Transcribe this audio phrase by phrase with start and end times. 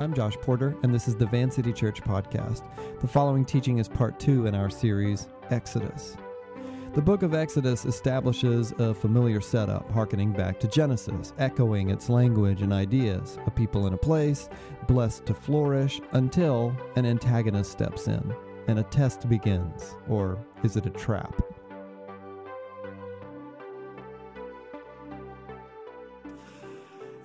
[0.00, 2.62] I'm Josh Porter, and this is the Van City Church podcast.
[3.00, 6.16] The following teaching is part two in our series, Exodus.
[6.94, 12.62] The book of Exodus establishes a familiar setup, harkening back to Genesis, echoing its language
[12.62, 14.48] and ideas a people in a place,
[14.86, 18.32] blessed to flourish, until an antagonist steps in
[18.68, 19.96] and a test begins.
[20.08, 21.34] Or is it a trap?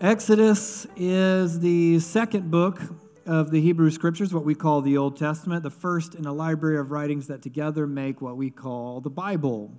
[0.03, 2.81] Exodus is the second book
[3.25, 6.77] of the Hebrew Scriptures, what we call the Old Testament, the first in a library
[6.77, 9.71] of writings that together make what we call the Bible.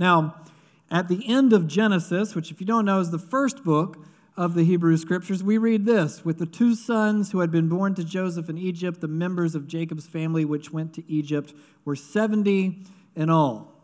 [0.00, 0.42] Now,
[0.90, 4.04] at the end of Genesis, which, if you don't know, is the first book
[4.36, 7.94] of the Hebrew Scriptures, we read this With the two sons who had been born
[7.94, 12.84] to Joseph in Egypt, the members of Jacob's family which went to Egypt were 70
[13.14, 13.80] in all.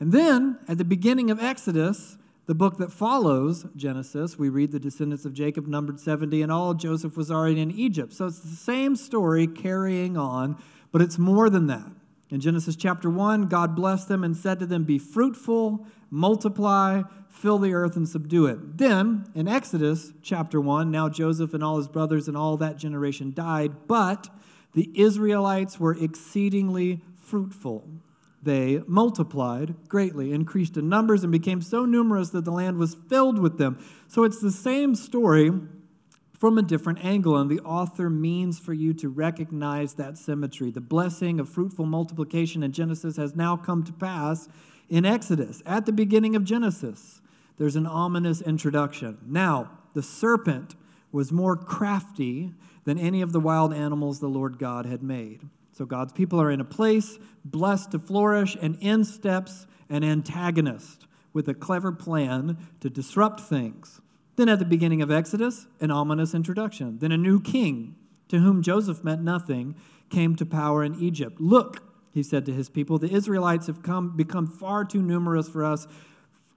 [0.00, 2.16] And then, at the beginning of Exodus,
[2.48, 6.72] the book that follows Genesis, we read the descendants of Jacob numbered 70 and all.
[6.72, 8.14] Joseph was already in Egypt.
[8.14, 10.56] So it's the same story carrying on,
[10.90, 11.84] but it's more than that.
[12.30, 17.58] In Genesis chapter 1, God blessed them and said to them, Be fruitful, multiply, fill
[17.58, 18.78] the earth, and subdue it.
[18.78, 23.34] Then, in Exodus chapter 1, now Joseph and all his brothers and all that generation
[23.34, 24.30] died, but
[24.72, 27.86] the Israelites were exceedingly fruitful
[28.42, 33.38] they multiplied greatly, increased in numbers, and became so numerous that the land was filled
[33.38, 33.78] with them.
[34.06, 35.50] So it's the same story
[36.38, 40.70] from a different angle, and the author means for you to recognize that symmetry.
[40.70, 44.48] The blessing of fruitful multiplication in Genesis has now come to pass
[44.88, 45.62] in Exodus.
[45.66, 47.20] At the beginning of Genesis,
[47.56, 49.18] there's an ominous introduction.
[49.26, 50.76] Now, the serpent
[51.10, 52.52] was more crafty
[52.84, 55.48] than any of the wild animals the Lord God had made.
[55.78, 61.06] So God's people are in a place blessed to flourish, and in steps an antagonist
[61.32, 64.00] with a clever plan to disrupt things.
[64.34, 66.98] Then at the beginning of Exodus, an ominous introduction.
[66.98, 67.94] Then a new king,
[68.26, 69.76] to whom Joseph meant nothing,
[70.10, 71.40] came to power in Egypt.
[71.40, 75.64] Look, he said to his people, the Israelites have come, become far too numerous for
[75.64, 75.86] us.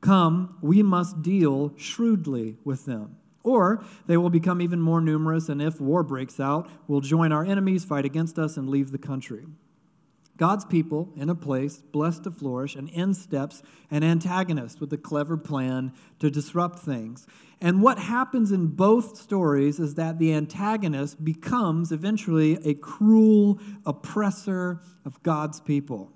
[0.01, 3.17] Come, we must deal shrewdly with them.
[3.43, 7.43] Or they will become even more numerous, and if war breaks out, will join our
[7.43, 9.45] enemies, fight against us, and leave the country.
[10.37, 14.97] God's people in a place blessed to flourish, and in steps an antagonist with a
[14.97, 17.27] clever plan to disrupt things.
[17.59, 24.81] And what happens in both stories is that the antagonist becomes eventually a cruel oppressor
[25.05, 26.11] of God's people.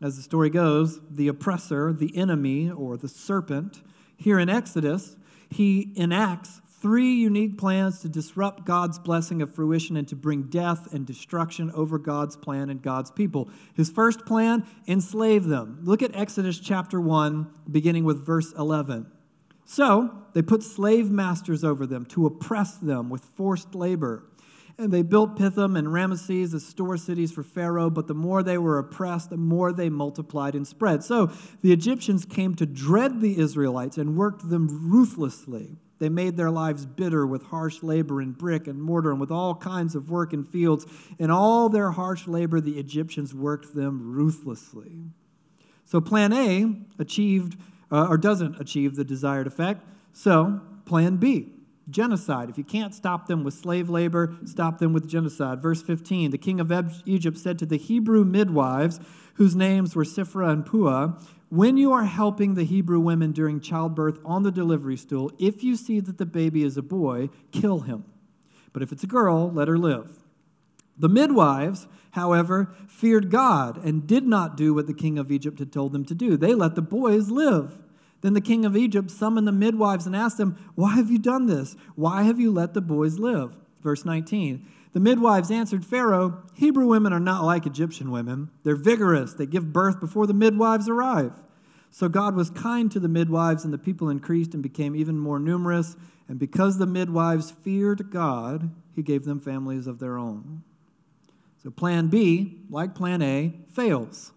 [0.00, 3.82] As the story goes, the oppressor, the enemy, or the serpent,
[4.16, 5.16] here in Exodus,
[5.52, 10.92] he enacts three unique plans to disrupt God's blessing of fruition and to bring death
[10.92, 13.48] and destruction over God's plan and God's people.
[13.74, 15.78] His first plan, enslave them.
[15.84, 19.06] Look at Exodus chapter 1, beginning with verse 11.
[19.64, 24.24] So they put slave masters over them to oppress them with forced labor.
[24.78, 28.58] And they built Pithom and Ramesses as store cities for Pharaoh, but the more they
[28.58, 31.04] were oppressed, the more they multiplied and spread.
[31.04, 35.76] So the Egyptians came to dread the Israelites and worked them ruthlessly.
[35.98, 39.54] They made their lives bitter with harsh labor in brick and mortar and with all
[39.54, 40.84] kinds of work in fields.
[41.18, 45.04] In all their harsh labor, the Egyptians worked them ruthlessly.
[45.84, 47.56] So plan A achieved
[47.92, 49.84] uh, or doesn't achieve the desired effect.
[50.12, 51.50] So plan B
[51.90, 52.48] genocide.
[52.48, 55.60] If you can't stop them with slave labor, stop them with genocide.
[55.60, 56.72] Verse 15 The king of
[57.06, 59.00] Egypt said to the Hebrew midwives,
[59.34, 64.18] whose names were Shiphrah and Puah, When you are helping the Hebrew women during childbirth
[64.24, 68.04] on the delivery stool, if you see that the baby is a boy, kill him.
[68.72, 70.18] But if it's a girl, let her live.
[70.96, 75.72] The midwives, however, feared God and did not do what the king of Egypt had
[75.72, 76.36] told them to do.
[76.36, 77.78] They let the boys live.
[78.22, 81.46] Then the king of Egypt summoned the midwives and asked them, Why have you done
[81.46, 81.76] this?
[81.94, 83.54] Why have you let the boys live?
[83.82, 84.66] Verse 19.
[84.92, 88.50] The midwives answered Pharaoh, Hebrew women are not like Egyptian women.
[88.62, 91.32] They're vigorous, they give birth before the midwives arrive.
[91.90, 95.38] So God was kind to the midwives, and the people increased and became even more
[95.38, 95.96] numerous.
[96.28, 100.62] And because the midwives feared God, he gave them families of their own.
[101.62, 104.32] So plan B, like plan A, fails.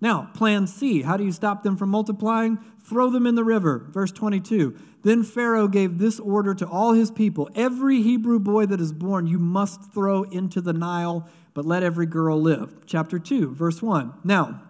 [0.00, 2.58] Now, plan C, how do you stop them from multiplying?
[2.82, 3.86] Throw them in the river.
[3.90, 4.76] Verse 22.
[5.02, 9.26] Then Pharaoh gave this order to all his people Every Hebrew boy that is born
[9.26, 12.86] you must throw into the Nile, but let every girl live.
[12.86, 14.14] Chapter 2, verse 1.
[14.24, 14.62] Now,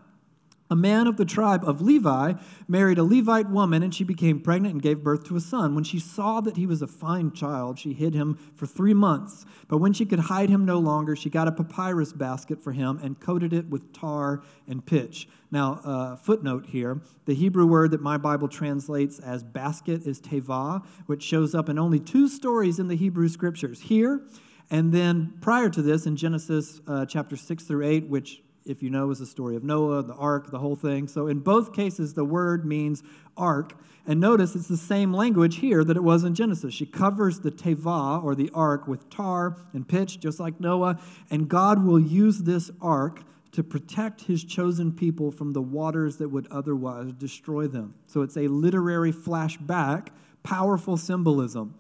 [0.71, 2.35] a man of the tribe of Levi
[2.69, 5.75] married a Levite woman, and she became pregnant and gave birth to a son.
[5.75, 9.45] When she saw that he was a fine child, she hid him for three months.
[9.69, 13.01] But when she could hide him no longer, she got a papyrus basket for him
[13.03, 15.29] and coated it with tar and pitch.
[15.51, 20.85] Now, uh, footnote here the Hebrew word that my Bible translates as basket is teva,
[21.07, 23.81] which shows up in only two stories in the Hebrew scriptures.
[23.81, 24.23] Here,
[24.71, 28.91] And then prior to this, in Genesis uh, chapter 6 through 8, which, if you
[28.91, 31.09] know, is the story of Noah, the ark, the whole thing.
[31.09, 33.03] So in both cases, the word means
[33.37, 33.75] ark.
[34.07, 36.75] And notice it's the same language here that it was in Genesis.
[36.75, 41.01] She covers the teva, or the ark, with tar and pitch, just like Noah.
[41.31, 43.23] And God will use this ark
[43.53, 47.95] to protect his chosen people from the waters that would otherwise destroy them.
[48.07, 50.09] So it's a literary flashback,
[50.43, 51.75] powerful symbolism.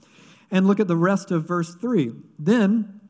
[0.50, 2.12] And look at the rest of verse 3.
[2.38, 3.00] Then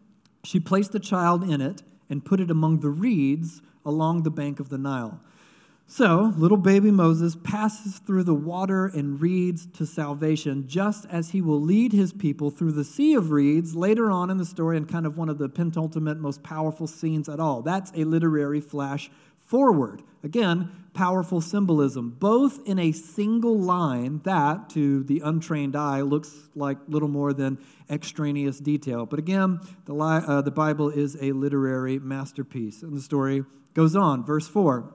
[0.45, 4.61] she placed the child in it and put it among the reeds along the bank
[4.61, 5.21] of the Nile.
[5.87, 11.41] So, little baby Moses passes through the water and reeds to salvation, just as he
[11.41, 14.89] will lead his people through the sea of reeds later on in the story, and
[14.89, 17.61] kind of one of the penultimate, most powerful scenes at all.
[17.61, 19.11] That's a literary flash
[19.51, 20.03] forward.
[20.23, 26.79] Again, powerful symbolism, both in a single line that, to the untrained eye, looks like
[26.87, 27.59] little more than
[27.91, 29.07] extraneous detail.
[29.07, 32.83] But again, the, li- uh, the Bible is a literary masterpiece.
[32.83, 33.45] And the story
[33.75, 34.25] goes on.
[34.25, 34.95] Verse 4.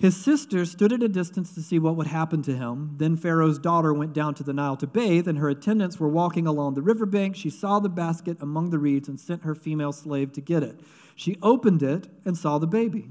[0.00, 2.96] His sister stood at a distance to see what would happen to him.
[2.96, 6.44] Then Pharaoh's daughter went down to the Nile to bathe, and her attendants were walking
[6.44, 7.36] along the riverbank.
[7.36, 10.80] She saw the basket among the reeds and sent her female slave to get it.
[11.14, 13.10] She opened it and saw the baby.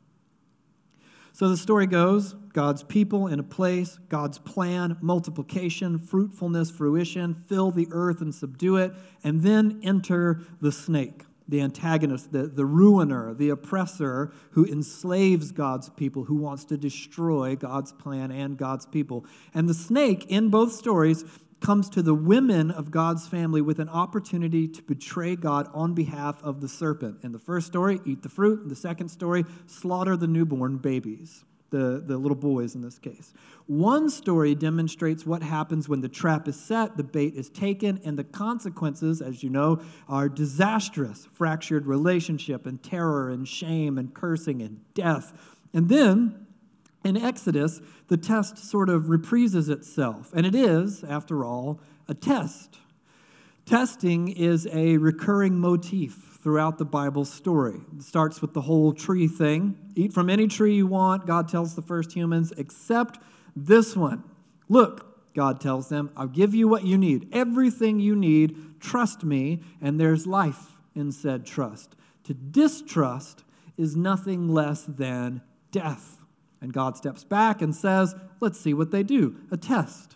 [1.33, 7.71] So the story goes God's people in a place, God's plan, multiplication, fruitfulness, fruition, fill
[7.71, 8.93] the earth and subdue it,
[9.23, 15.89] and then enter the snake the antagonist, the, the ruiner, the oppressor who enslaves God's
[15.89, 19.25] people, who wants to destroy God's plan and God's people.
[19.53, 21.25] And the snake in both stories
[21.61, 26.43] comes to the women of God's family with an opportunity to betray God on behalf
[26.43, 27.19] of the serpent.
[27.23, 28.63] In the first story, eat the fruit.
[28.63, 33.33] In the second story, slaughter the newborn babies the, the little boys in this case.
[33.65, 38.19] One story demonstrates what happens when the trap is set, the bait is taken, and
[38.19, 44.61] the consequences, as you know, are disastrous fractured relationship, and terror, and shame, and cursing,
[44.61, 45.33] and death.
[45.73, 46.40] And then
[47.03, 50.31] in Exodus, the test sort of reprises itself.
[50.33, 52.77] And it is, after all, a test.
[53.65, 57.79] Testing is a recurring motif throughout the Bible story.
[57.95, 59.77] It starts with the whole tree thing.
[59.95, 63.19] Eat from any tree you want, God tells the first humans, except
[63.55, 64.23] this one.
[64.67, 68.79] Look, God tells them, I'll give you what you need, everything you need.
[68.79, 71.95] Trust me, and there's life in said trust.
[72.25, 73.43] To distrust
[73.77, 76.20] is nothing less than death.
[76.61, 80.15] And God steps back and says, Let's see what they do a test.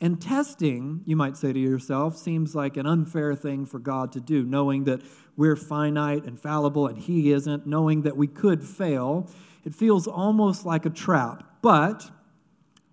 [0.00, 4.20] And testing, you might say to yourself, seems like an unfair thing for God to
[4.20, 5.00] do, knowing that
[5.36, 9.30] we're finite and fallible and He isn't, knowing that we could fail.
[9.64, 11.44] It feels almost like a trap.
[11.62, 12.10] But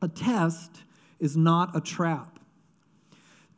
[0.04, 0.84] a test
[1.20, 2.29] is not a trap.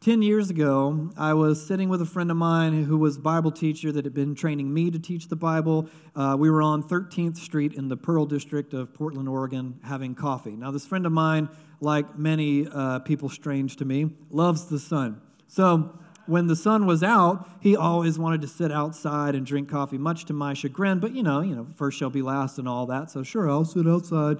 [0.04, 3.92] Ten years ago, I was sitting with a friend of mine who was Bible teacher
[3.92, 5.88] that had been training me to teach the Bible.
[6.16, 10.54] Uh, we were on 13th Street in the Pearl District of Portland, Oregon, having coffee.
[10.54, 11.50] Now, this friend of mine,
[11.82, 15.22] like many uh, people strange to me, loves the sun.
[15.48, 20.00] So, when the sun was out, he always wanted to sit outside and drink coffee,
[20.00, 20.98] much to my chagrin.
[20.98, 23.12] But you know, you know, first shall be last and all that.
[23.12, 24.40] So sure, I'll sit outside.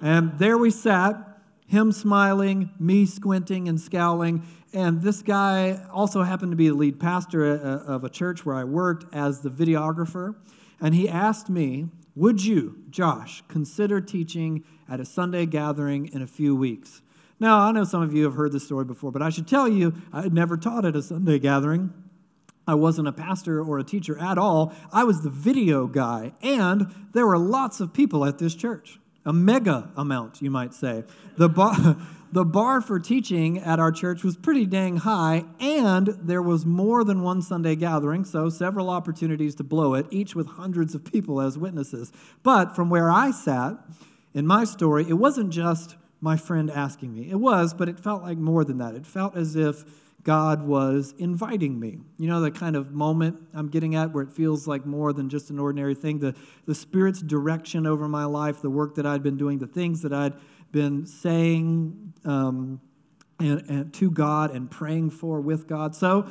[0.00, 1.29] And there we sat,
[1.70, 4.44] him smiling, me squinting and scowling.
[4.72, 8.56] And this guy also happened to be the lead pastor uh, of a church where
[8.56, 10.34] I worked as the videographer.
[10.80, 11.86] And he asked me,
[12.16, 17.02] Would you, Josh, consider teaching at a Sunday gathering in a few weeks?
[17.38, 19.68] Now, I know some of you have heard this story before, but I should tell
[19.68, 21.94] you, I had never taught at a Sunday gathering.
[22.66, 24.74] I wasn't a pastor or a teacher at all.
[24.92, 28.99] I was the video guy, and there were lots of people at this church.
[29.24, 31.04] A mega amount, you might say.
[31.36, 31.96] The bar,
[32.32, 37.04] the bar for teaching at our church was pretty dang high, and there was more
[37.04, 41.40] than one Sunday gathering, so several opportunities to blow it, each with hundreds of people
[41.40, 42.12] as witnesses.
[42.42, 43.76] But from where I sat,
[44.32, 47.30] in my story, it wasn't just my friend asking me.
[47.30, 48.94] It was, but it felt like more than that.
[48.94, 49.84] It felt as if
[50.22, 51.98] God was inviting me.
[52.18, 55.28] You know, the kind of moment I'm getting at where it feels like more than
[55.28, 56.18] just an ordinary thing.
[56.18, 56.34] The,
[56.66, 60.12] the Spirit's direction over my life, the work that I'd been doing, the things that
[60.12, 60.34] I'd
[60.72, 62.80] been saying um,
[63.38, 65.96] and, and to God and praying for with God.
[65.96, 66.30] So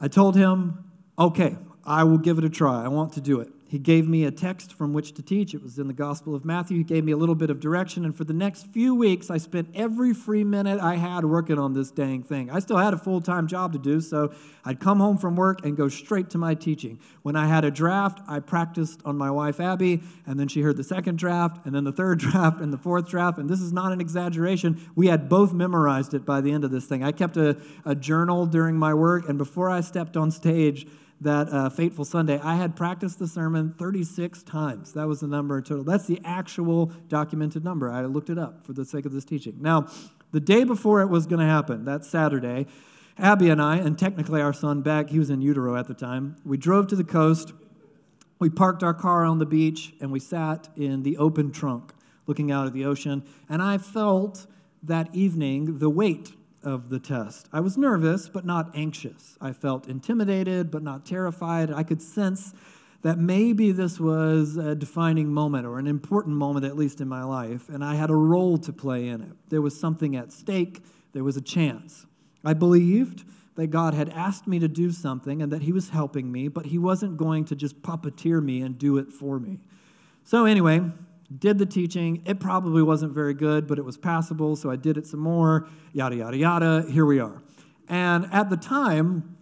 [0.00, 2.84] I told him, okay, I will give it a try.
[2.84, 3.48] I want to do it.
[3.72, 5.54] He gave me a text from which to teach.
[5.54, 6.76] It was in the Gospel of Matthew.
[6.76, 8.04] He gave me a little bit of direction.
[8.04, 11.72] And for the next few weeks, I spent every free minute I had working on
[11.72, 12.50] this dang thing.
[12.50, 15.64] I still had a full time job to do, so I'd come home from work
[15.64, 17.00] and go straight to my teaching.
[17.22, 20.76] When I had a draft, I practiced on my wife, Abby, and then she heard
[20.76, 23.38] the second draft, and then the third draft, and the fourth draft.
[23.38, 24.86] And this is not an exaggeration.
[24.94, 27.02] We had both memorized it by the end of this thing.
[27.02, 30.86] I kept a, a journal during my work, and before I stepped on stage,
[31.22, 34.92] that uh, fateful Sunday, I had practiced the sermon 36 times.
[34.92, 35.84] That was the number in total.
[35.84, 37.90] That's the actual documented number.
[37.90, 39.56] I looked it up for the sake of this teaching.
[39.60, 39.86] Now,
[40.32, 42.66] the day before it was going to happen, that Saturday,
[43.18, 46.36] Abby and I, and technically our son Beck, he was in utero at the time,
[46.44, 47.52] we drove to the coast.
[48.38, 51.92] We parked our car on the beach and we sat in the open trunk
[52.26, 53.24] looking out at the ocean.
[53.48, 54.46] And I felt
[54.82, 56.32] that evening the weight
[56.64, 57.48] of the test.
[57.52, 59.36] I was nervous, but not anxious.
[59.40, 61.70] I felt intimidated, but not terrified.
[61.72, 62.54] I could sense
[63.02, 67.24] that maybe this was a defining moment or an important moment, at least in my
[67.24, 69.32] life, and I had a role to play in it.
[69.48, 72.06] There was something at stake, there was a chance.
[72.44, 73.24] I believed
[73.56, 76.66] that God had asked me to do something and that He was helping me, but
[76.66, 79.58] He wasn't going to just puppeteer me and do it for me.
[80.24, 80.80] So, anyway,
[81.38, 82.22] did the teaching.
[82.26, 85.68] It probably wasn't very good, but it was passable, so I did it some more,
[85.92, 86.86] yada, yada, yada.
[86.90, 87.42] Here we are.
[87.88, 89.36] And at the time,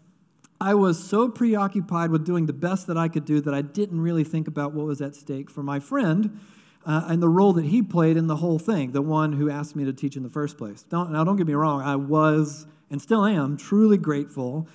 [0.60, 4.00] I was so preoccupied with doing the best that I could do that I didn't
[4.00, 6.38] really think about what was at stake for my friend
[6.84, 9.74] uh, and the role that he played in the whole thing, the one who asked
[9.74, 10.82] me to teach in the first place.
[10.82, 14.68] Don't, now, don't get me wrong, I was and still am truly grateful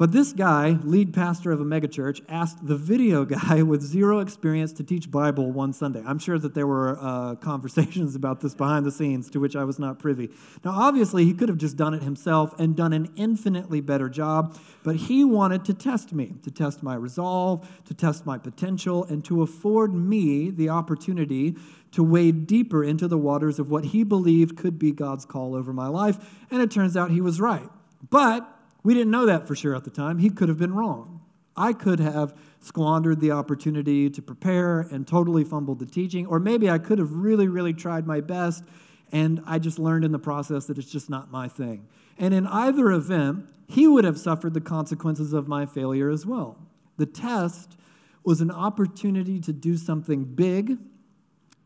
[0.00, 4.72] but this guy, lead pastor of a megachurch, asked the video guy with zero experience
[4.72, 6.02] to teach Bible one Sunday.
[6.06, 9.64] I'm sure that there were uh, conversations about this behind the scenes to which I
[9.64, 10.30] was not privy.
[10.64, 14.56] Now, obviously, he could have just done it himself and done an infinitely better job,
[14.82, 19.22] but he wanted to test me, to test my resolve, to test my potential, and
[19.26, 21.56] to afford me the opportunity
[21.92, 25.74] to wade deeper into the waters of what he believed could be God's call over
[25.74, 26.16] my life.
[26.50, 27.68] And it turns out he was right.
[28.08, 28.50] But
[28.82, 30.18] we didn't know that for sure at the time.
[30.18, 31.20] He could have been wrong.
[31.56, 36.70] I could have squandered the opportunity to prepare and totally fumbled the teaching, or maybe
[36.70, 38.64] I could have really, really tried my best
[39.12, 41.86] and I just learned in the process that it's just not my thing.
[42.18, 46.58] And in either event, he would have suffered the consequences of my failure as well.
[46.96, 47.76] The test
[48.24, 50.78] was an opportunity to do something big,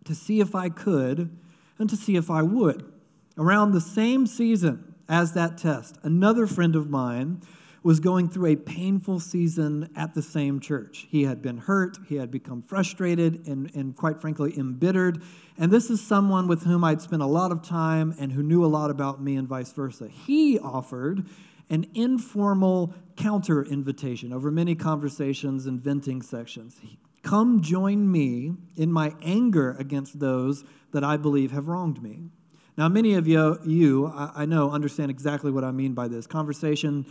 [0.05, 1.37] to see if I could,
[1.79, 2.91] and to see if I would.
[3.37, 5.99] Around the same season, as that test.
[6.03, 7.41] Another friend of mine
[7.85, 11.07] was going through a painful season at the same church.
[11.11, 15.23] He had been hurt, he had become frustrated, and, and quite frankly, embittered.
[15.59, 18.65] And this is someone with whom I'd spent a lot of time and who knew
[18.65, 20.09] a lot about me, and vice versa.
[20.09, 21.27] He offered
[21.69, 26.81] an informal counter invitation over many conversations and venting sections.
[27.23, 32.31] Come join me in my anger against those that I believe have wronged me.
[32.77, 36.27] Now, many of you, you I know, understand exactly what I mean by this.
[36.27, 37.07] Conversation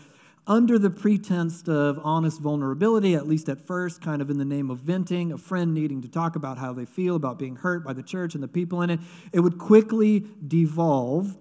[0.46, 4.70] under the pretense of honest vulnerability, at least at first, kind of in the name
[4.70, 7.94] of venting, a friend needing to talk about how they feel about being hurt by
[7.94, 9.00] the church and the people in it,
[9.32, 11.38] it would quickly devolve,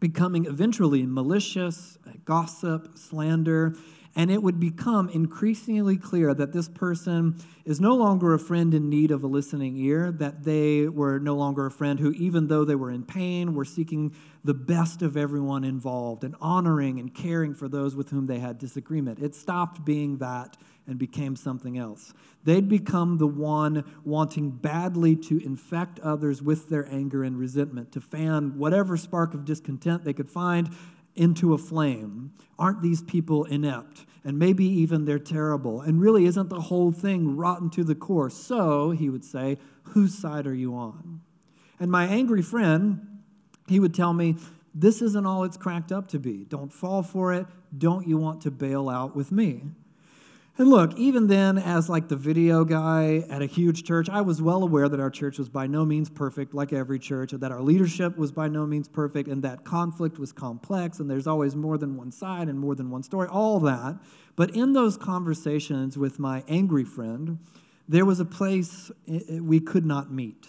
[0.00, 3.76] becoming eventually malicious, gossip, slander,
[4.16, 8.88] and it would become increasingly clear that this person is no longer a friend in
[8.88, 12.64] need of a listening ear, that they were no longer a friend who, even though
[12.64, 17.54] they were in pain, were seeking the best of everyone involved and honoring and caring
[17.54, 19.18] for those with whom they had disagreement.
[19.18, 20.56] It stopped being that
[20.86, 22.14] and became something else.
[22.44, 28.00] They'd become the one wanting badly to infect others with their anger and resentment, to
[28.00, 30.70] fan whatever spark of discontent they could find
[31.16, 32.32] into a flame.
[32.58, 34.06] Aren't these people inept?
[34.24, 35.80] And maybe even they're terrible.
[35.80, 38.30] And really, isn't the whole thing rotten to the core?
[38.30, 41.20] So, he would say, whose side are you on?
[41.78, 43.20] And my angry friend,
[43.68, 44.36] he would tell me,
[44.74, 46.44] this isn't all it's cracked up to be.
[46.44, 47.46] Don't fall for it.
[47.76, 49.62] Don't you want to bail out with me?
[50.58, 54.40] And look, even then, as like the video guy at a huge church, I was
[54.40, 57.52] well aware that our church was by no means perfect, like every church, and that
[57.52, 61.54] our leadership was by no means perfect, and that conflict was complex, and there's always
[61.54, 63.98] more than one side and more than one story, all that.
[64.34, 67.38] But in those conversations with my angry friend,
[67.86, 68.90] there was a place
[69.28, 70.46] we could not meet.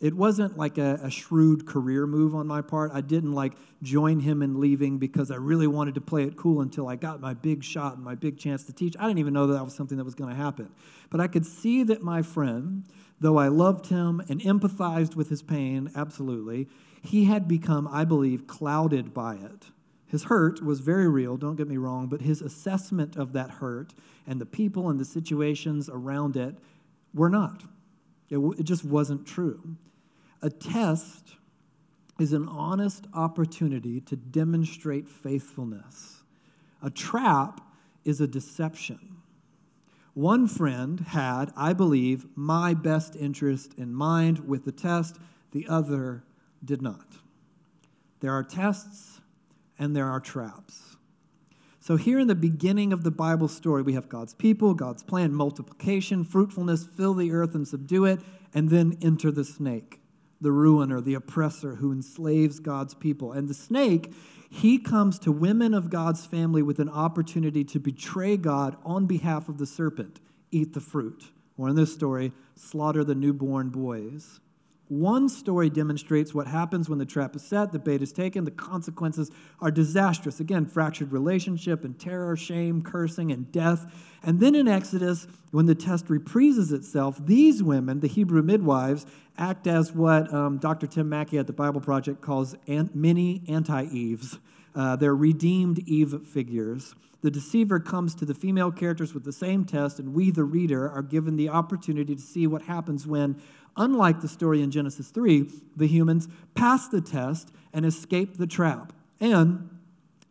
[0.00, 2.92] It wasn't like a, a, shrewd career move on my part.
[2.94, 6.60] I didn't like join him in leaving because I really wanted to play it cool
[6.60, 8.94] until I got my big shot and my big chance to teach.
[8.96, 10.70] I didn't even know that, that was something that was going to happen.
[11.10, 12.84] But I could see that my friend,
[13.20, 16.68] though I loved him and empathized with his pain, absolutely,
[17.02, 19.66] he had become, I believe, clouded by it
[20.06, 23.94] His hurt was very real, don't get me wrong, but his assessment of that hurt
[24.28, 26.56] and the people and the situations around it
[27.12, 27.64] were not.
[28.30, 29.76] It, w- it just wasn't true.
[30.42, 31.34] A test
[32.18, 36.22] is an honest opportunity to demonstrate faithfulness.
[36.82, 37.60] A trap
[38.04, 39.16] is a deception.
[40.14, 45.16] One friend had, I believe, my best interest in mind with the test,
[45.52, 46.24] the other
[46.64, 47.06] did not.
[48.20, 49.20] There are tests
[49.78, 50.96] and there are traps.
[51.80, 55.32] So, here in the beginning of the Bible story, we have God's people, God's plan,
[55.32, 58.20] multiplication, fruitfulness, fill the earth and subdue it,
[58.52, 59.97] and then enter the snake,
[60.40, 63.32] the ruiner, the oppressor who enslaves God's people.
[63.32, 64.12] And the snake,
[64.50, 69.48] he comes to women of God's family with an opportunity to betray God on behalf
[69.48, 71.24] of the serpent, eat the fruit.
[71.56, 74.40] Or in this story, slaughter the newborn boys.
[74.88, 78.50] One story demonstrates what happens when the trap is set, the bait is taken, the
[78.50, 79.30] consequences
[79.60, 80.40] are disastrous.
[80.40, 83.86] Again, fractured relationship and terror, shame, cursing, and death.
[84.22, 89.04] And then in Exodus, when the test reprises itself, these women, the Hebrew midwives,
[89.36, 90.86] act as what um, Dr.
[90.86, 94.38] Tim Mackie at the Bible Project calls an- mini anti Eves.
[94.74, 96.94] Uh, they're redeemed Eve figures.
[97.20, 100.88] The deceiver comes to the female characters with the same test, and we, the reader,
[100.88, 103.40] are given the opportunity to see what happens when
[103.78, 108.92] Unlike the story in Genesis 3, the humans pass the test and escape the trap.
[109.20, 109.70] And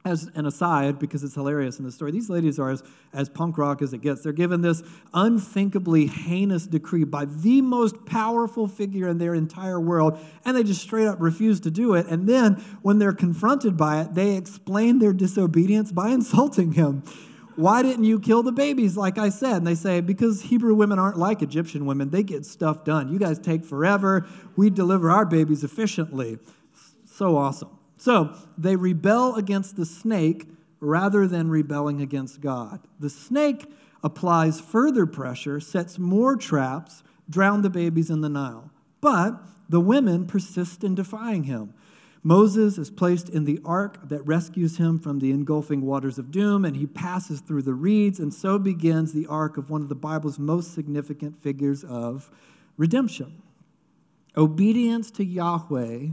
[0.08, 2.84] as an aside, because it's hilarious in the story, these ladies are as,
[3.14, 4.24] as punk rock as it gets.
[4.24, 4.82] They're given this
[5.14, 10.82] unthinkably heinous decree by the most powerful figure in their entire world, and they just
[10.82, 12.08] straight up refuse to do it.
[12.08, 17.04] And then, when they're confronted by it, they explain their disobedience by insulting him.
[17.56, 19.58] Why didn't you kill the babies, like I said?
[19.58, 22.12] And they say, Because Hebrew women aren't like Egyptian women.
[22.12, 23.12] They get stuff done.
[23.12, 24.28] You guys take forever.
[24.56, 26.38] We deliver our babies efficiently.
[27.06, 27.78] So awesome.
[27.98, 30.48] So they rebel against the snake
[30.80, 32.82] rather than rebelling against God.
[33.00, 33.66] The snake
[34.04, 38.72] applies further pressure, sets more traps, drown the babies in the Nile.
[39.02, 41.74] But the women persist in defying him.
[42.24, 46.66] Moses is placed in the ark that rescues him from the engulfing waters of doom,
[46.66, 49.96] and he passes through the reeds, and so begins the arc of one of the
[49.96, 52.30] Bible's most significant figures of
[52.76, 53.42] redemption.
[54.36, 56.10] Obedience to Yahweh,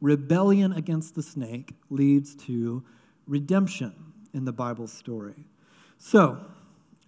[0.00, 2.84] rebellion against the snake, leads to
[3.26, 3.94] redemption
[4.32, 5.44] in the Bible story.
[5.98, 6.38] So,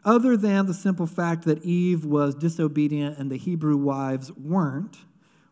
[0.05, 4.98] other than the simple fact that Eve was disobedient and the Hebrew wives weren't,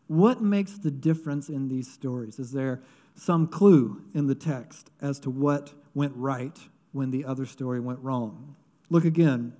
[0.07, 2.39] what makes the difference in these stories?
[2.39, 2.81] Is there
[3.19, 6.57] some clue in the text as to what went right
[6.91, 8.55] when the other story went wrong.
[8.89, 9.53] Look again.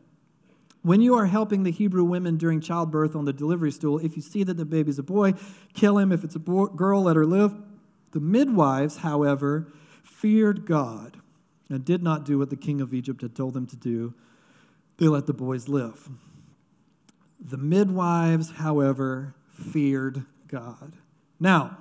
[0.82, 4.22] When you are helping the Hebrew women during childbirth on the delivery stool, if you
[4.22, 5.34] see that the baby's a boy,
[5.74, 6.12] kill him.
[6.12, 7.54] If it's a girl, let her live.
[8.12, 9.72] The midwives, however,
[10.04, 11.18] feared God
[11.70, 14.14] and did not do what the king of Egypt had told them to do.
[14.98, 16.10] They let the boys live.
[17.40, 20.94] The midwives, however, feared God.
[21.40, 21.78] Now,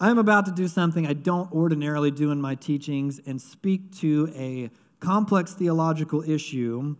[0.00, 4.32] I'm about to do something I don't ordinarily do in my teachings and speak to
[4.34, 6.96] a complex theological issue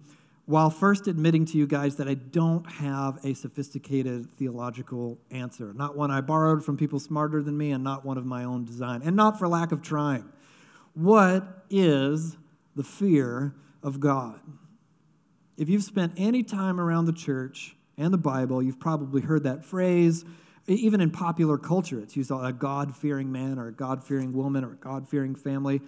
[0.46, 5.72] while first admitting to you guys that I don't have a sophisticated theological answer.
[5.72, 8.64] Not one I borrowed from people smarter than me and not one of my own
[8.64, 10.30] design, and not for lack of trying.
[10.94, 12.36] What is
[12.74, 14.40] the fear of God?
[15.56, 19.64] If you've spent any time around the church and the Bible, you've probably heard that
[19.64, 20.24] phrase
[20.66, 24.64] even in popular culture, it's used a God fearing man or a God fearing woman
[24.64, 25.80] or a God fearing family.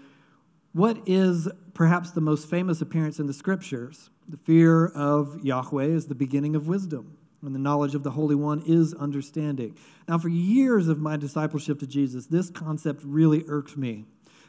[0.74, 4.10] What is perhaps the most famous appearance in the scriptures?
[4.28, 8.34] The fear of Yahweh is the beginning of wisdom, and the knowledge of the Holy
[8.34, 9.76] One is understanding.
[10.08, 14.06] Now, for years of my discipleship to Jesus, this concept really irked me.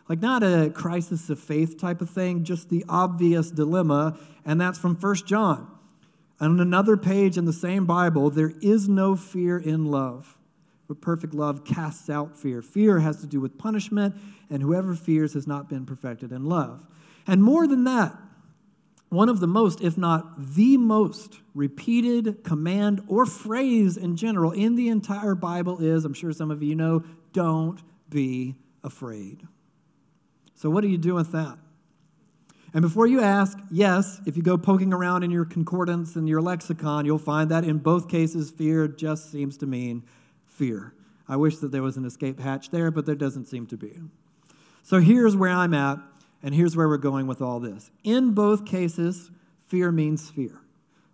[0.10, 4.80] Like, not a crisis of faith type of thing, just the obvious dilemma, and that's
[4.80, 5.70] from First John.
[6.40, 10.35] On another page in the same Bible, there is no fear in love,
[10.88, 12.62] but perfect love casts out fear.
[12.62, 14.16] Fear has to do with punishment,
[14.50, 16.86] and whoever fears has not been perfected in love.
[17.28, 18.16] And more than that,
[19.10, 24.76] one of the most, if not the most, repeated command or phrase in general in
[24.76, 29.48] the entire Bible is I'm sure some of you know, don't be afraid.
[30.56, 31.58] So, what do you do with that?
[32.74, 36.42] And before you ask, yes, if you go poking around in your concordance and your
[36.42, 40.04] lexicon, you'll find that in both cases, fear just seems to mean
[40.56, 40.94] fear.
[41.28, 44.00] I wish that there was an escape hatch there, but there doesn't seem to be.
[44.84, 46.00] So here's where I'm at,
[46.44, 47.90] and here's where we're going with all this.
[48.04, 49.32] In both cases,
[49.68, 50.60] fear means fear.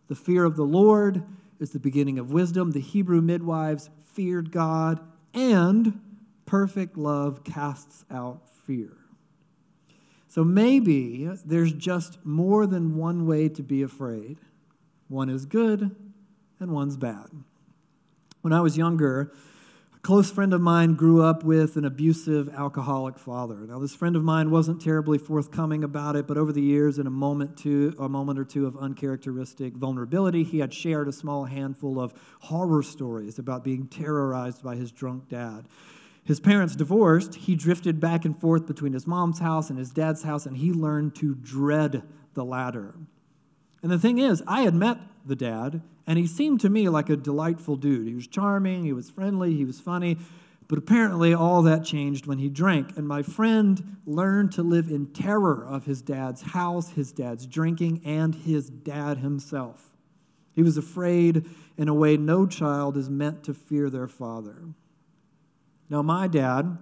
[0.07, 1.23] The fear of the Lord
[1.59, 2.71] is the beginning of wisdom.
[2.71, 4.99] The Hebrew midwives feared God,
[5.33, 6.01] and
[6.45, 8.97] perfect love casts out fear.
[10.27, 14.37] So maybe there's just more than one way to be afraid.
[15.07, 15.95] One is good
[16.59, 17.29] and one's bad.
[18.41, 19.31] When I was younger,
[19.95, 23.67] a close friend of mine grew up with an abusive alcoholic father.
[23.67, 27.05] Now, this friend of mine wasn't terribly forthcoming about it, but over the years, in
[27.05, 31.45] a moment, to, a moment or two of uncharacteristic vulnerability, he had shared a small
[31.45, 35.67] handful of horror stories about being terrorized by his drunk dad.
[36.23, 37.35] His parents divorced.
[37.35, 40.71] He drifted back and forth between his mom's house and his dad's house, and he
[40.71, 42.01] learned to dread
[42.33, 42.95] the latter.
[43.81, 47.09] And the thing is, I had met the dad, and he seemed to me like
[47.09, 48.07] a delightful dude.
[48.07, 50.17] He was charming, he was friendly, he was funny,
[50.67, 52.95] but apparently all that changed when he drank.
[52.95, 58.01] And my friend learned to live in terror of his dad's house, his dad's drinking,
[58.05, 59.91] and his dad himself.
[60.53, 61.45] He was afraid
[61.77, 64.63] in a way no child is meant to fear their father.
[65.89, 66.77] Now, my dad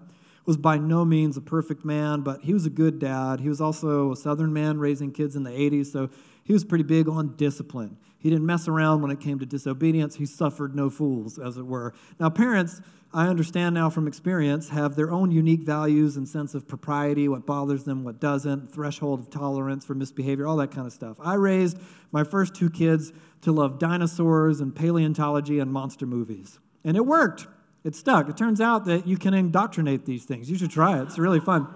[0.45, 3.39] was by no means a perfect man, but he was a good dad.
[3.39, 6.09] He was also a Southern man raising kids in the 80s, so
[6.49, 7.95] he was pretty big on discipline.
[8.17, 10.15] He didn't mess around when it came to disobedience.
[10.15, 11.93] He suffered no fools, as it were.
[12.19, 12.81] Now, parents,
[13.13, 17.45] I understand now from experience, have their own unique values and sense of propriety, what
[17.45, 21.17] bothers them, what doesn't, threshold of tolerance for misbehavior, all that kind of stuff.
[21.19, 21.77] I raised
[22.11, 27.45] my first two kids to love dinosaurs and paleontology and monster movies, and it worked.
[27.83, 28.27] It stuck.
[28.27, 30.49] It turns out that you can indoctrinate these things.
[30.49, 31.67] You should try it, it's really fun.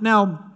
[0.00, 0.50] Now,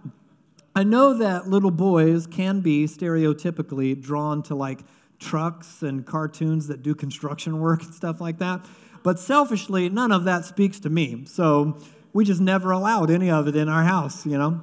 [0.73, 4.79] I know that little boys can be stereotypically drawn to like
[5.19, 8.65] trucks and cartoons that do construction work and stuff like that.
[9.03, 11.25] But selfishly, none of that speaks to me.
[11.25, 11.77] So
[12.13, 14.61] we just never allowed any of it in our house, you know?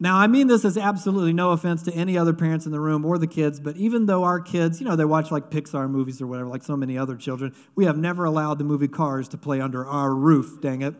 [0.00, 3.04] Now, I mean this as absolutely no offense to any other parents in the room
[3.04, 6.22] or the kids, but even though our kids, you know, they watch like Pixar movies
[6.22, 9.36] or whatever, like so many other children, we have never allowed the movie Cars to
[9.36, 10.94] play under our roof, dang it.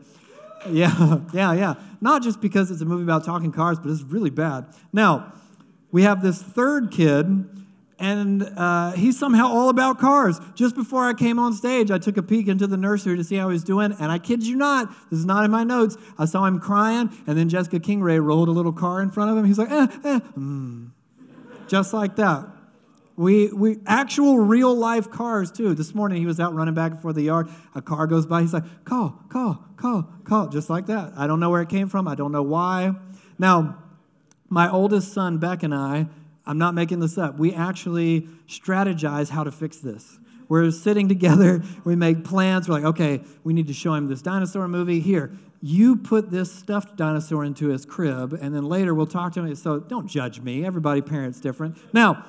[0.68, 1.74] Yeah, yeah, yeah.
[2.00, 4.66] Not just because it's a movie about talking cars, but it's really bad.
[4.92, 5.32] Now,
[5.90, 7.46] we have this third kid
[7.98, 10.40] and uh, he's somehow all about cars.
[10.54, 13.36] Just before I came on stage, I took a peek into the nursery to see
[13.36, 15.96] how he's doing, and I kid you not, this is not in my notes.
[16.18, 19.36] I saw him crying, and then Jessica Kingray rolled a little car in front of
[19.36, 19.44] him.
[19.44, 20.90] He's like, eh, eh, mm.
[21.66, 22.46] just like that.
[23.18, 25.74] We, we actual real life cars too.
[25.74, 27.48] This morning he was out running back forth the yard.
[27.74, 28.40] A car goes by.
[28.42, 31.12] He's like, call, call, call, call, just like that.
[31.16, 32.08] I don't know where it came from.
[32.08, 32.92] I don't know why.
[33.38, 33.82] Now,
[34.48, 36.06] my oldest son Beck and I
[36.48, 37.38] I'm not making this up.
[37.38, 40.18] We actually strategize how to fix this.
[40.48, 42.68] We're sitting together, we make plans.
[42.68, 45.00] We're like, okay, we need to show him this dinosaur movie.
[45.00, 49.44] Here, you put this stuffed dinosaur into his crib, and then later we'll talk to
[49.44, 49.54] him.
[49.56, 50.64] So don't judge me.
[50.64, 51.76] Everybody parents different.
[51.92, 52.24] Now,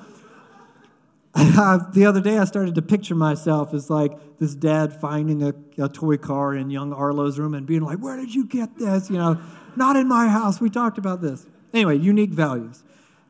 [1.34, 5.88] the other day I started to picture myself as like this dad finding a, a
[5.88, 9.08] toy car in young Arlo's room and being like, Where did you get this?
[9.08, 9.40] You know,
[9.76, 10.60] not in my house.
[10.60, 11.46] We talked about this.
[11.72, 12.82] Anyway, unique values.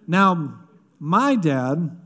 [0.07, 0.61] Now,
[0.99, 2.01] my dad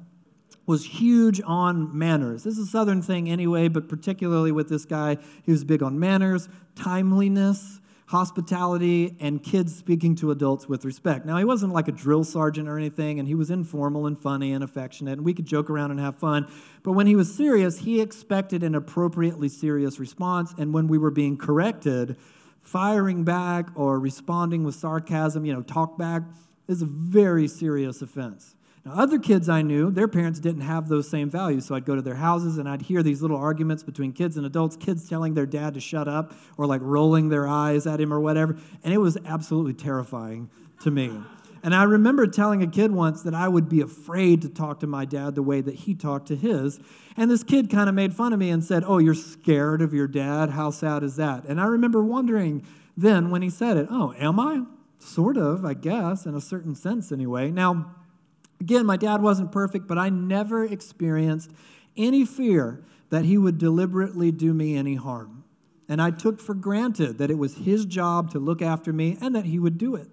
[0.67, 2.43] was huge on manners.
[2.43, 6.01] This is a Southern thing anyway, but particularly with this guy, he was big on
[6.01, 11.25] manners, timeliness, hospitality, and kids speaking to adults with respect.
[11.25, 14.53] Now, he wasn't like a drill sergeant or anything, and he was informal and funny
[14.53, 16.47] and affectionate, and we could joke around and have fun.
[16.83, 21.11] But when he was serious, he expected an appropriately serious response, and when we were
[21.11, 22.17] being corrected,
[22.61, 26.23] firing back or responding with sarcasm, you know, talk back,
[26.69, 28.55] is a very serious offense.
[28.85, 31.65] Now, other kids I knew, their parents didn't have those same values.
[31.65, 34.45] So I'd go to their houses and I'd hear these little arguments between kids and
[34.45, 38.13] adults, kids telling their dad to shut up or like rolling their eyes at him
[38.13, 38.57] or whatever.
[38.83, 40.51] And it was absolutely terrifying
[40.83, 41.11] to me.
[41.63, 44.87] And I remember telling a kid once that I would be afraid to talk to
[44.87, 46.79] my dad the way that he talked to his.
[47.17, 49.95] And this kid kind of made fun of me and said, Oh, you're scared of
[49.95, 50.51] your dad?
[50.51, 51.45] How sad is that?
[51.45, 52.67] And I remember wondering
[52.99, 54.65] then when he said it, Oh, am I?
[54.99, 57.51] Sort of, I guess, in a certain sense anyway.
[57.51, 57.95] Now,
[58.61, 61.51] Again, my dad wasn't perfect, but I never experienced
[61.97, 65.45] any fear that he would deliberately do me any harm.
[65.89, 69.35] And I took for granted that it was his job to look after me and
[69.35, 70.09] that he would do it.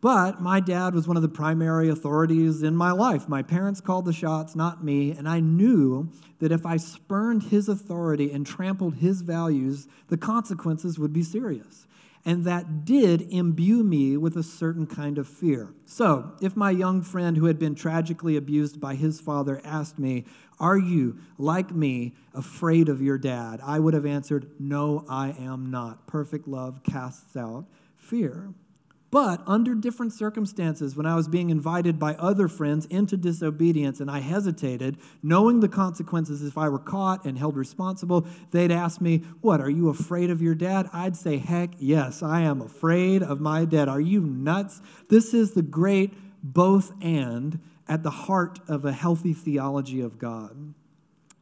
[0.00, 3.28] But my dad was one of the primary authorities in my life.
[3.28, 7.68] My parents called the shots, not me, and I knew that if I spurned his
[7.68, 11.86] authority and trampled his values, the consequences would be serious
[12.26, 15.72] and that did imbue me with a certain kind of fear.
[15.84, 20.24] So, if my young friend who had been tragically abused by his father asked me,
[20.58, 23.60] Are you, like me, afraid of your dad?
[23.62, 26.08] I would have answered, No, I am not.
[26.08, 28.52] Perfect love casts out fear.
[29.10, 34.10] But under different circumstances, when I was being invited by other friends into disobedience and
[34.10, 39.18] I hesitated, knowing the consequences if I were caught and held responsible, they'd ask me,
[39.40, 40.90] What, are you afraid of your dad?
[40.92, 43.88] I'd say, Heck, yes, I am afraid of my dad.
[43.88, 44.80] Are you nuts?
[45.08, 50.74] This is the great both and at the heart of a healthy theology of God.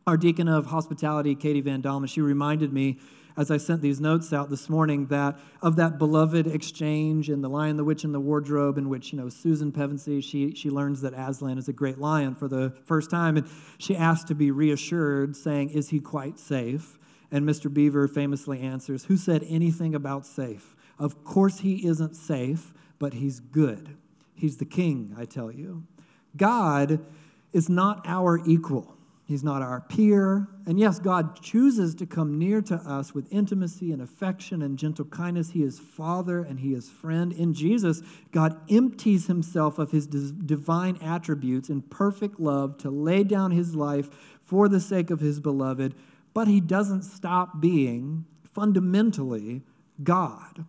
[0.07, 2.99] Our deacon of hospitality, Katie Van Dalman, she reminded me
[3.37, 7.49] as I sent these notes out this morning that of that beloved exchange in The
[7.49, 11.01] Lion, the Witch, and the Wardrobe, in which, you know, Susan Pevensie, she, she learns
[11.01, 14.51] that Aslan is a great lion for the first time, and she asks to be
[14.51, 16.99] reassured, saying, Is he quite safe?
[17.31, 17.73] And Mr.
[17.73, 20.77] Beaver famously answers, Who said anything about safe?
[20.99, 23.97] Of course he isn't safe, but he's good.
[24.35, 25.85] He's the king, I tell you.
[26.37, 27.05] God
[27.53, 28.94] is not our equal.
[29.27, 30.49] He's not our peer.
[30.67, 35.07] And yes, God chooses to come near to us with intimacy and affection and gentle
[35.07, 35.51] kindness.
[35.51, 37.33] He is Father and He is friend.
[37.33, 43.51] In Jesus, God empties Himself of His divine attributes in perfect love to lay down
[43.51, 44.11] His life
[44.43, 45.95] for the sake of His beloved,
[46.35, 49.63] but He doesn't stop being fundamentally
[50.03, 50.67] God.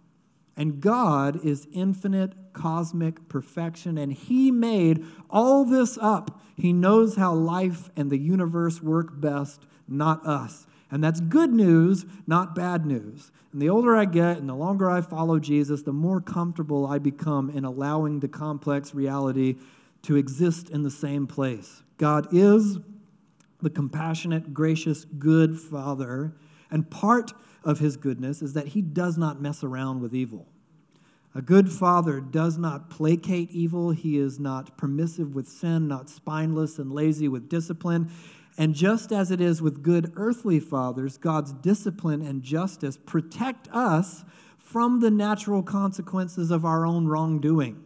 [0.56, 6.42] And God is infinite cosmic perfection, and He made all this up.
[6.56, 10.66] He knows how life and the universe work best, not us.
[10.90, 13.32] And that's good news, not bad news.
[13.52, 16.98] And the older I get and the longer I follow Jesus, the more comfortable I
[16.98, 19.58] become in allowing the complex reality
[20.04, 21.84] to exist in the same place.
[21.98, 22.80] God is
[23.62, 26.34] the compassionate, gracious, good Father,
[26.70, 30.48] and part of his goodness is that he does not mess around with evil.
[31.38, 33.92] A good father does not placate evil.
[33.92, 38.10] He is not permissive with sin, not spineless and lazy with discipline.
[38.58, 44.24] And just as it is with good earthly fathers, God's discipline and justice protect us
[44.58, 47.84] from the natural consequences of our own wrongdoing.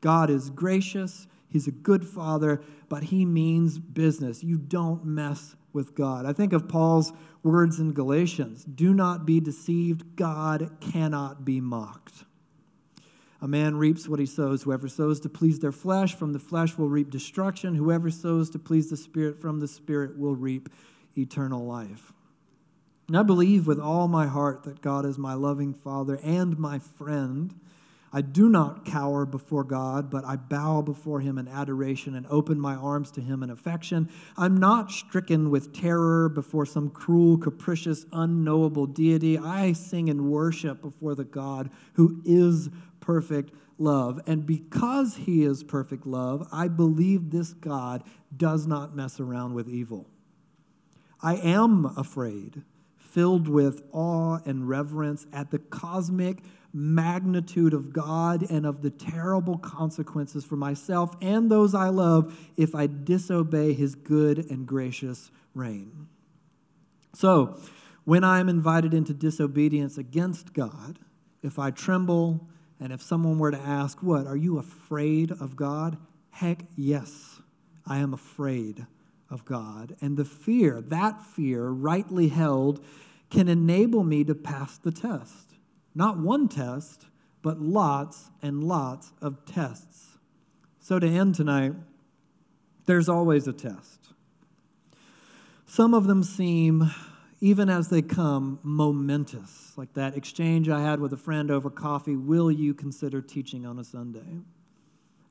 [0.00, 4.42] God is gracious, He's a good father, but He means business.
[4.42, 6.26] You don't mess with God.
[6.26, 7.12] I think of Paul's
[7.44, 12.24] words in Galatians do not be deceived, God cannot be mocked.
[13.42, 14.62] A man reaps what he sows.
[14.62, 17.74] Whoever sows to please their flesh, from the flesh will reap destruction.
[17.74, 20.68] Whoever sows to please the Spirit, from the Spirit will reap
[21.16, 22.12] eternal life.
[23.08, 26.78] And I believe with all my heart that God is my loving Father and my
[26.78, 27.58] friend.
[28.12, 32.58] I do not cower before God, but I bow before Him in adoration and open
[32.58, 34.08] my arms to Him in affection.
[34.36, 39.38] I'm not stricken with terror before some cruel, capricious, unknowable deity.
[39.38, 42.68] I sing and worship before the God who is
[42.98, 44.20] perfect love.
[44.26, 48.04] And because he is perfect love, I believe this God
[48.36, 50.06] does not mess around with evil.
[51.22, 52.62] I am afraid,
[52.98, 56.38] filled with awe and reverence at the cosmic
[56.72, 62.74] magnitude of God and of the terrible consequences for myself and those I love if
[62.74, 66.08] I disobey his good and gracious reign.
[67.14, 67.58] So,
[68.04, 70.98] when I am invited into disobedience against God,
[71.42, 75.98] if I tremble, and if someone were to ask, What, are you afraid of God?
[76.30, 77.40] Heck, yes,
[77.86, 78.86] I am afraid
[79.28, 79.96] of God.
[80.00, 82.84] And the fear, that fear, rightly held,
[83.28, 85.49] can enable me to pass the test.
[85.94, 87.06] Not one test,
[87.42, 90.18] but lots and lots of tests.
[90.78, 91.74] So, to end tonight,
[92.86, 94.08] there's always a test.
[95.66, 96.90] Some of them seem
[97.40, 99.72] even as they come, momentous.
[99.76, 103.78] Like that exchange I had with a friend over coffee Will you consider teaching on
[103.78, 104.40] a Sunday?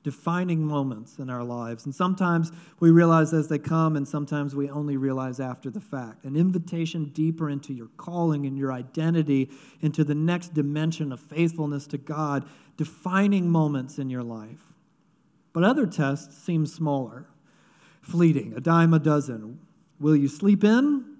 [0.03, 1.85] Defining moments in our lives.
[1.85, 6.23] And sometimes we realize as they come, and sometimes we only realize after the fact.
[6.23, 9.49] An invitation deeper into your calling and your identity,
[9.81, 12.45] into the next dimension of faithfulness to God,
[12.77, 14.73] defining moments in your life.
[15.51, 17.27] But other tests seem smaller,
[18.01, 19.59] fleeting, a dime a dozen.
[19.99, 21.17] Will you sleep in?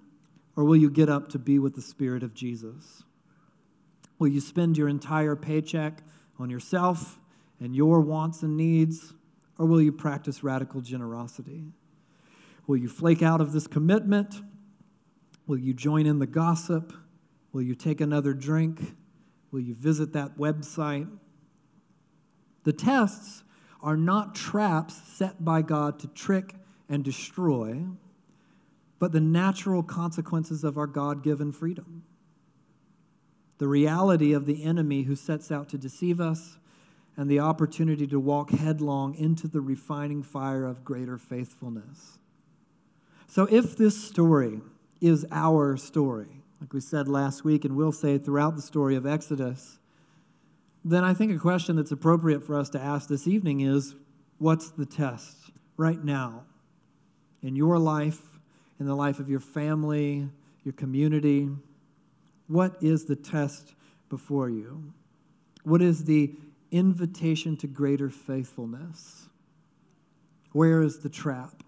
[0.55, 3.03] Or will you get up to be with the Spirit of Jesus?
[4.17, 6.03] Will you spend your entire paycheck
[6.37, 7.19] on yourself
[7.59, 9.13] and your wants and needs?
[9.57, 11.65] Or will you practice radical generosity?
[12.67, 14.41] Will you flake out of this commitment?
[15.47, 16.93] Will you join in the gossip?
[17.51, 18.95] Will you take another drink?
[19.51, 21.09] Will you visit that website?
[22.63, 23.43] The tests
[23.81, 26.55] are not traps set by God to trick
[26.87, 27.85] and destroy
[28.99, 32.03] but the natural consequences of our God given freedom.
[33.57, 36.59] The reality of the enemy who sets out to deceive us,
[37.19, 42.17] and the opportunity to walk headlong into the refining fire of greater faithfulness.
[43.27, 44.61] So, if this story
[45.01, 49.05] is our story, like we said last week, and we'll say throughout the story of
[49.05, 49.79] Exodus,
[50.85, 53.95] then I think a question that's appropriate for us to ask this evening is
[54.37, 56.45] what's the test right now
[57.43, 58.39] in your life,
[58.79, 60.29] in the life of your family,
[60.63, 61.49] your community?
[62.47, 63.73] What is the test
[64.07, 64.93] before you?
[65.63, 66.31] What is the
[66.71, 69.29] invitation to greater faithfulness?
[70.51, 71.63] Where is the trap?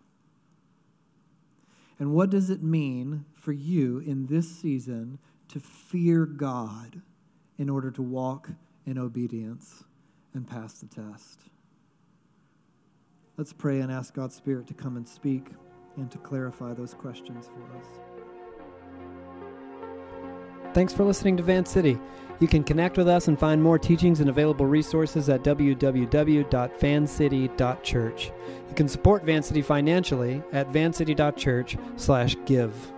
[1.99, 7.01] And what does it mean for you in this season to fear God
[7.57, 8.49] in order to walk
[8.87, 9.83] in obedience
[10.33, 11.41] and pass the test?
[13.37, 15.47] Let's pray and ask God's Spirit to come and speak
[15.97, 17.85] and to clarify those questions for us.
[20.73, 21.99] Thanks for listening to Van City.
[22.41, 28.31] You can connect with us and find more teachings and available resources at www.vancity.church.
[28.67, 32.91] You can support Van City financially at vancity.church/give.